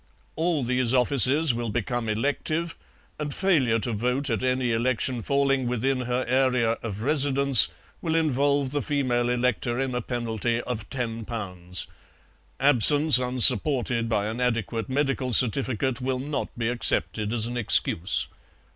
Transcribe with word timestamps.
All 0.35 0.63
these 0.63 0.95
offices 0.95 1.53
will 1.53 1.69
become 1.69 2.09
elective, 2.09 2.75
and 3.19 3.31
failure 3.31 3.77
to 3.81 3.93
vote 3.93 4.31
at 4.31 4.41
any 4.41 4.71
election 4.71 5.21
falling 5.21 5.67
within 5.67 5.99
her 5.99 6.25
area 6.27 6.71
of 6.81 7.03
residence 7.03 7.67
will 8.01 8.15
involve 8.15 8.71
the 8.71 8.81
female 8.81 9.29
elector 9.29 9.79
in 9.79 9.93
a 9.93 10.01
penalty 10.01 10.59
of 10.61 10.89
£10. 10.89 11.85
Absence, 12.59 13.19
unsupported 13.19 14.09
by 14.09 14.25
an 14.25 14.39
adequate 14.41 14.89
medical 14.89 15.33
certificate, 15.33 16.01
will 16.01 16.17
not 16.17 16.47
be 16.57 16.67
accepted 16.67 17.31
as 17.31 17.45
an 17.45 17.55
excuse. 17.55 18.27